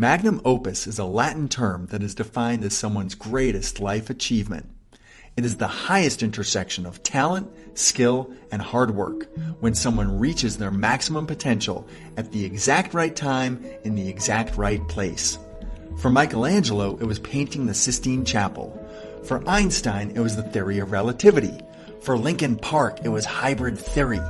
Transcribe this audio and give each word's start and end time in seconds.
Magnum 0.00 0.40
opus 0.46 0.86
is 0.86 0.98
a 0.98 1.04
Latin 1.04 1.46
term 1.46 1.84
that 1.90 2.02
is 2.02 2.14
defined 2.14 2.64
as 2.64 2.74
someone's 2.74 3.14
greatest 3.14 3.80
life 3.80 4.08
achievement. 4.08 4.64
It 5.36 5.44
is 5.44 5.58
the 5.58 5.66
highest 5.66 6.22
intersection 6.22 6.86
of 6.86 7.02
talent, 7.02 7.52
skill, 7.74 8.32
and 8.50 8.62
hard 8.62 8.92
work 8.92 9.28
when 9.60 9.74
someone 9.74 10.18
reaches 10.18 10.56
their 10.56 10.70
maximum 10.70 11.26
potential 11.26 11.86
at 12.16 12.32
the 12.32 12.46
exact 12.46 12.94
right 12.94 13.14
time 13.14 13.62
in 13.84 13.94
the 13.94 14.08
exact 14.08 14.56
right 14.56 14.80
place. 14.88 15.38
For 15.98 16.08
Michelangelo, 16.08 16.96
it 16.96 17.04
was 17.04 17.18
painting 17.18 17.66
the 17.66 17.74
Sistine 17.74 18.24
Chapel. 18.24 18.72
For 19.24 19.46
Einstein, 19.46 20.12
it 20.14 20.20
was 20.20 20.34
the 20.34 20.44
theory 20.44 20.78
of 20.78 20.92
relativity. 20.92 21.60
For 22.00 22.16
Linkin 22.16 22.56
Park, 22.56 23.00
it 23.04 23.10
was 23.10 23.26
hybrid 23.26 23.76
theory. 23.76 24.22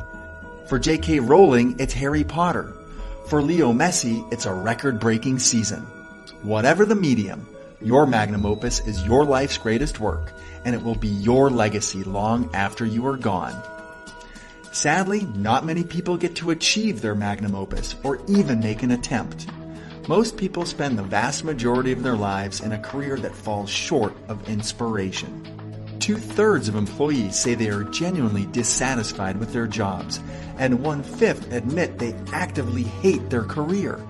For 0.66 0.80
J.K. 0.80 1.20
Rowling, 1.20 1.76
it's 1.78 1.94
Harry 1.94 2.24
Potter. 2.24 2.74
For 3.30 3.40
Leo 3.40 3.72
Messi, 3.72 4.26
it's 4.32 4.46
a 4.46 4.52
record 4.52 4.98
breaking 4.98 5.38
season. 5.38 5.82
Whatever 6.42 6.84
the 6.84 6.96
medium, 6.96 7.46
your 7.80 8.04
magnum 8.04 8.44
opus 8.44 8.80
is 8.88 9.06
your 9.06 9.24
life's 9.24 9.56
greatest 9.56 10.00
work, 10.00 10.32
and 10.64 10.74
it 10.74 10.82
will 10.82 10.96
be 10.96 11.06
your 11.06 11.48
legacy 11.48 12.02
long 12.02 12.50
after 12.52 12.84
you 12.84 13.06
are 13.06 13.16
gone. 13.16 13.54
Sadly, 14.72 15.28
not 15.36 15.64
many 15.64 15.84
people 15.84 16.16
get 16.16 16.34
to 16.34 16.50
achieve 16.50 17.00
their 17.00 17.14
magnum 17.14 17.54
opus 17.54 17.94
or 18.02 18.20
even 18.26 18.58
make 18.58 18.82
an 18.82 18.90
attempt. 18.90 19.46
Most 20.08 20.36
people 20.36 20.66
spend 20.66 20.98
the 20.98 21.04
vast 21.04 21.44
majority 21.44 21.92
of 21.92 22.02
their 22.02 22.16
lives 22.16 22.62
in 22.62 22.72
a 22.72 22.82
career 22.82 23.16
that 23.18 23.32
falls 23.32 23.70
short 23.70 24.12
of 24.26 24.48
inspiration. 24.48 25.59
Two 26.10 26.16
thirds 26.16 26.66
of 26.66 26.74
employees 26.74 27.38
say 27.38 27.54
they 27.54 27.68
are 27.68 27.84
genuinely 27.84 28.44
dissatisfied 28.46 29.38
with 29.38 29.52
their 29.52 29.68
jobs, 29.68 30.18
and 30.58 30.82
one 30.82 31.04
fifth 31.04 31.52
admit 31.52 32.00
they 32.00 32.16
actively 32.32 32.82
hate 32.82 33.30
their 33.30 33.44
career. 33.44 34.04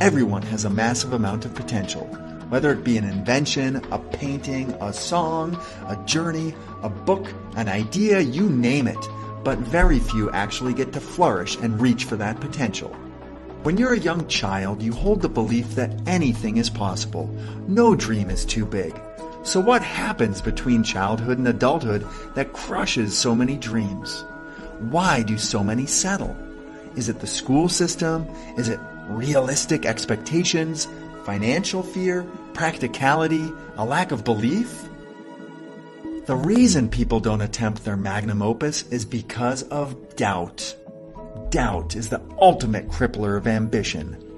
Everyone 0.00 0.40
has 0.40 0.64
a 0.64 0.70
massive 0.70 1.12
amount 1.12 1.44
of 1.44 1.54
potential, 1.54 2.06
whether 2.48 2.72
it 2.72 2.82
be 2.82 2.96
an 2.96 3.04
invention, 3.04 3.76
a 3.92 3.98
painting, 3.98 4.70
a 4.80 4.90
song, 4.90 5.60
a 5.86 6.02
journey, 6.06 6.54
a 6.82 6.88
book, 6.88 7.28
an 7.56 7.68
idea, 7.68 8.20
you 8.20 8.48
name 8.48 8.88
it, 8.88 9.06
but 9.44 9.58
very 9.58 9.98
few 9.98 10.30
actually 10.30 10.72
get 10.72 10.94
to 10.94 11.00
flourish 11.00 11.56
and 11.56 11.78
reach 11.78 12.04
for 12.04 12.16
that 12.16 12.40
potential. 12.40 12.88
When 13.64 13.76
you're 13.76 13.92
a 13.92 13.98
young 13.98 14.26
child, 14.28 14.82
you 14.82 14.94
hold 14.94 15.20
the 15.20 15.28
belief 15.28 15.74
that 15.74 15.92
anything 16.08 16.56
is 16.56 16.70
possible. 16.70 17.26
No 17.68 17.94
dream 17.94 18.30
is 18.30 18.46
too 18.46 18.64
big. 18.64 18.98
So, 19.44 19.58
what 19.58 19.82
happens 19.82 20.40
between 20.40 20.84
childhood 20.84 21.38
and 21.38 21.48
adulthood 21.48 22.06
that 22.34 22.52
crushes 22.52 23.16
so 23.16 23.34
many 23.34 23.56
dreams? 23.56 24.24
Why 24.78 25.22
do 25.22 25.36
so 25.36 25.64
many 25.64 25.84
settle? 25.86 26.36
Is 26.94 27.08
it 27.08 27.18
the 27.18 27.26
school 27.26 27.68
system? 27.68 28.26
Is 28.56 28.68
it 28.68 28.78
realistic 29.08 29.84
expectations? 29.84 30.86
Financial 31.24 31.82
fear? 31.82 32.24
Practicality? 32.52 33.50
A 33.76 33.84
lack 33.84 34.12
of 34.12 34.24
belief? 34.24 34.84
The 36.26 36.36
reason 36.36 36.88
people 36.88 37.18
don't 37.18 37.40
attempt 37.40 37.84
their 37.84 37.96
magnum 37.96 38.42
opus 38.42 38.84
is 38.90 39.04
because 39.04 39.64
of 39.64 40.14
doubt. 40.14 40.76
Doubt 41.50 41.96
is 41.96 42.10
the 42.10 42.22
ultimate 42.38 42.88
crippler 42.88 43.36
of 43.36 43.48
ambition. 43.48 44.31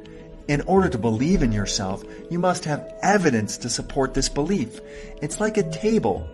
In 0.46 0.60
order 0.62 0.90
to 0.90 0.98
believe 0.98 1.42
in 1.42 1.52
yourself, 1.52 2.04
you 2.30 2.38
must 2.38 2.66
have 2.66 2.92
evidence 3.02 3.56
to 3.58 3.70
support 3.70 4.12
this 4.12 4.28
belief. 4.28 4.78
It's 5.22 5.40
like 5.40 5.56
a 5.56 5.70
table. 5.70 6.28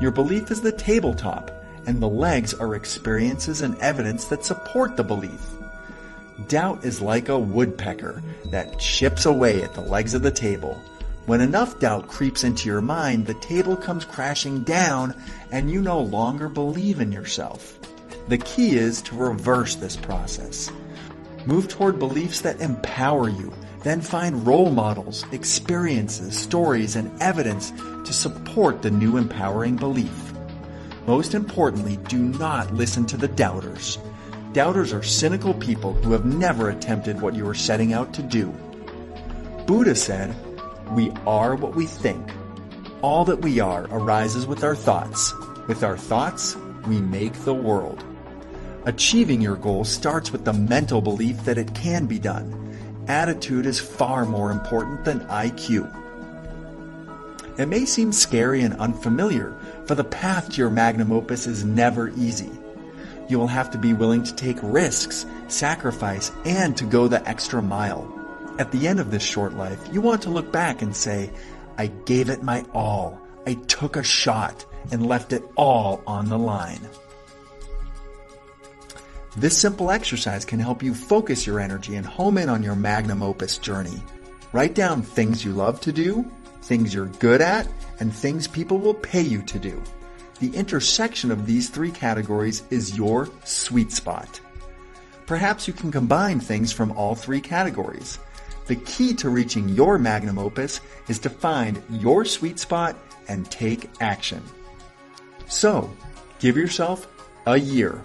Your 0.00 0.10
belief 0.10 0.50
is 0.50 0.60
the 0.60 0.72
tabletop, 0.72 1.52
and 1.86 2.02
the 2.02 2.08
legs 2.08 2.54
are 2.54 2.74
experiences 2.74 3.62
and 3.62 3.78
evidence 3.78 4.24
that 4.26 4.44
support 4.44 4.96
the 4.96 5.04
belief. 5.04 5.40
Doubt 6.48 6.84
is 6.84 7.00
like 7.00 7.28
a 7.28 7.38
woodpecker 7.38 8.20
that 8.46 8.80
chips 8.80 9.26
away 9.26 9.62
at 9.62 9.74
the 9.74 9.80
legs 9.80 10.14
of 10.14 10.22
the 10.22 10.30
table. 10.32 10.82
When 11.26 11.40
enough 11.40 11.78
doubt 11.78 12.08
creeps 12.08 12.42
into 12.42 12.68
your 12.68 12.80
mind, 12.80 13.26
the 13.26 13.34
table 13.34 13.76
comes 13.76 14.04
crashing 14.04 14.64
down 14.64 15.14
and 15.52 15.70
you 15.70 15.80
no 15.80 16.00
longer 16.00 16.48
believe 16.48 17.00
in 17.00 17.12
yourself. 17.12 17.78
The 18.26 18.38
key 18.38 18.74
is 18.74 19.02
to 19.02 19.14
reverse 19.14 19.76
this 19.76 19.96
process. 19.96 20.72
Move 21.44 21.68
toward 21.68 21.98
beliefs 21.98 22.40
that 22.42 22.60
empower 22.60 23.28
you. 23.28 23.52
Then 23.82 24.00
find 24.00 24.46
role 24.46 24.70
models, 24.70 25.24
experiences, 25.32 26.38
stories, 26.38 26.94
and 26.94 27.10
evidence 27.20 27.72
to 27.72 28.12
support 28.12 28.80
the 28.80 28.92
new 28.92 29.16
empowering 29.16 29.74
belief. 29.74 30.32
Most 31.06 31.34
importantly, 31.34 31.96
do 32.08 32.18
not 32.18 32.72
listen 32.72 33.06
to 33.06 33.16
the 33.16 33.26
doubters. 33.26 33.98
Doubters 34.52 34.92
are 34.92 35.02
cynical 35.02 35.54
people 35.54 35.94
who 35.94 36.12
have 36.12 36.24
never 36.24 36.70
attempted 36.70 37.20
what 37.20 37.34
you 37.34 37.48
are 37.48 37.54
setting 37.54 37.92
out 37.92 38.14
to 38.14 38.22
do. 38.22 38.46
Buddha 39.66 39.96
said, 39.96 40.36
We 40.92 41.10
are 41.26 41.56
what 41.56 41.74
we 41.74 41.86
think. 41.86 42.30
All 43.00 43.24
that 43.24 43.40
we 43.40 43.58
are 43.58 43.88
arises 43.90 44.46
with 44.46 44.62
our 44.62 44.76
thoughts. 44.76 45.34
With 45.66 45.82
our 45.82 45.96
thoughts, 45.96 46.56
we 46.86 47.00
make 47.00 47.32
the 47.44 47.54
world. 47.54 48.04
Achieving 48.84 49.40
your 49.40 49.54
goal 49.54 49.84
starts 49.84 50.32
with 50.32 50.44
the 50.44 50.52
mental 50.52 51.00
belief 51.00 51.44
that 51.44 51.56
it 51.56 51.72
can 51.72 52.06
be 52.06 52.18
done. 52.18 52.76
Attitude 53.06 53.64
is 53.64 53.78
far 53.78 54.26
more 54.26 54.50
important 54.50 55.04
than 55.04 55.20
IQ. 55.26 55.88
It 57.58 57.66
may 57.66 57.84
seem 57.84 58.10
scary 58.10 58.62
and 58.62 58.74
unfamiliar, 58.74 59.54
for 59.86 59.94
the 59.94 60.02
path 60.02 60.50
to 60.50 60.56
your 60.56 60.70
magnum 60.70 61.12
opus 61.12 61.46
is 61.46 61.64
never 61.64 62.08
easy. 62.16 62.50
You 63.28 63.38
will 63.38 63.46
have 63.46 63.70
to 63.70 63.78
be 63.78 63.92
willing 63.92 64.24
to 64.24 64.34
take 64.34 64.58
risks, 64.62 65.26
sacrifice, 65.46 66.32
and 66.44 66.76
to 66.76 66.84
go 66.84 67.06
the 67.06 67.26
extra 67.28 67.62
mile. 67.62 68.10
At 68.58 68.72
the 68.72 68.88
end 68.88 68.98
of 68.98 69.12
this 69.12 69.22
short 69.22 69.54
life, 69.54 69.80
you 69.92 70.00
want 70.00 70.22
to 70.22 70.30
look 70.30 70.50
back 70.50 70.82
and 70.82 70.94
say, 70.94 71.30
I 71.78 71.86
gave 71.86 72.30
it 72.30 72.42
my 72.42 72.64
all. 72.74 73.20
I 73.46 73.54
took 73.54 73.96
a 73.96 74.02
shot 74.02 74.64
and 74.90 75.06
left 75.06 75.32
it 75.32 75.44
all 75.56 76.02
on 76.06 76.28
the 76.28 76.38
line. 76.38 76.80
This 79.36 79.56
simple 79.56 79.90
exercise 79.90 80.44
can 80.44 80.60
help 80.60 80.82
you 80.82 80.94
focus 80.94 81.46
your 81.46 81.58
energy 81.58 81.96
and 81.96 82.04
home 82.04 82.36
in 82.36 82.50
on 82.50 82.62
your 82.62 82.76
magnum 82.76 83.22
opus 83.22 83.56
journey. 83.56 84.02
Write 84.52 84.74
down 84.74 85.00
things 85.00 85.42
you 85.42 85.52
love 85.52 85.80
to 85.80 85.92
do, 85.92 86.30
things 86.60 86.92
you're 86.92 87.06
good 87.06 87.40
at, 87.40 87.66
and 87.98 88.14
things 88.14 88.46
people 88.46 88.76
will 88.76 88.92
pay 88.92 89.22
you 89.22 89.40
to 89.42 89.58
do. 89.58 89.82
The 90.40 90.54
intersection 90.54 91.30
of 91.30 91.46
these 91.46 91.70
three 91.70 91.90
categories 91.90 92.62
is 92.68 92.96
your 92.98 93.30
sweet 93.44 93.90
spot. 93.90 94.38
Perhaps 95.24 95.66
you 95.66 95.72
can 95.72 95.90
combine 95.90 96.38
things 96.38 96.70
from 96.70 96.92
all 96.92 97.14
three 97.14 97.40
categories. 97.40 98.18
The 98.66 98.76
key 98.76 99.14
to 99.14 99.30
reaching 99.30 99.70
your 99.70 99.98
magnum 99.98 100.38
opus 100.38 100.82
is 101.08 101.18
to 101.20 101.30
find 101.30 101.82
your 101.88 102.26
sweet 102.26 102.58
spot 102.58 102.96
and 103.28 103.50
take 103.50 103.88
action. 104.00 104.42
So, 105.46 105.90
give 106.38 106.58
yourself 106.58 107.08
a 107.46 107.56
year 107.56 108.02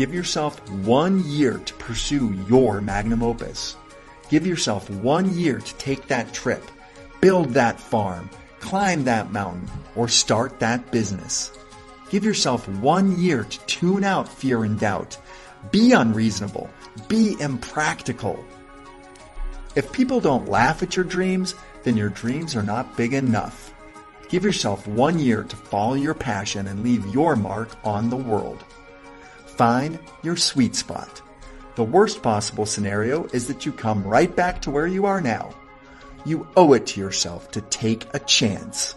Give 0.00 0.14
yourself 0.14 0.66
one 0.70 1.22
year 1.26 1.58
to 1.58 1.74
pursue 1.74 2.32
your 2.48 2.80
magnum 2.80 3.22
opus. 3.22 3.76
Give 4.30 4.46
yourself 4.46 4.88
one 4.88 5.36
year 5.36 5.58
to 5.58 5.74
take 5.74 6.06
that 6.06 6.32
trip, 6.32 6.64
build 7.20 7.50
that 7.50 7.78
farm, 7.78 8.30
climb 8.60 9.04
that 9.04 9.30
mountain, 9.30 9.68
or 9.94 10.08
start 10.08 10.58
that 10.58 10.90
business. 10.90 11.52
Give 12.08 12.24
yourself 12.24 12.66
one 12.78 13.20
year 13.20 13.44
to 13.44 13.66
tune 13.66 14.02
out 14.02 14.26
fear 14.26 14.64
and 14.64 14.80
doubt. 14.80 15.18
Be 15.70 15.92
unreasonable. 15.92 16.70
Be 17.08 17.38
impractical. 17.38 18.42
If 19.76 19.92
people 19.92 20.18
don't 20.18 20.48
laugh 20.48 20.82
at 20.82 20.96
your 20.96 21.04
dreams, 21.04 21.54
then 21.82 21.98
your 21.98 22.08
dreams 22.08 22.56
are 22.56 22.62
not 22.62 22.96
big 22.96 23.12
enough. 23.12 23.74
Give 24.30 24.44
yourself 24.44 24.86
one 24.86 25.18
year 25.18 25.42
to 25.42 25.56
follow 25.56 25.92
your 25.92 26.14
passion 26.14 26.68
and 26.68 26.82
leave 26.82 27.04
your 27.08 27.36
mark 27.36 27.68
on 27.84 28.08
the 28.08 28.16
world. 28.16 28.64
Find 29.60 29.98
your 30.22 30.38
sweet 30.38 30.74
spot. 30.74 31.20
The 31.74 31.84
worst 31.84 32.22
possible 32.22 32.64
scenario 32.64 33.24
is 33.24 33.46
that 33.48 33.66
you 33.66 33.72
come 33.72 34.02
right 34.04 34.34
back 34.34 34.62
to 34.62 34.70
where 34.70 34.86
you 34.86 35.04
are 35.04 35.20
now. 35.20 35.54
You 36.24 36.48
owe 36.56 36.72
it 36.72 36.86
to 36.86 37.00
yourself 37.00 37.50
to 37.50 37.60
take 37.60 38.06
a 38.14 38.20
chance. 38.20 38.94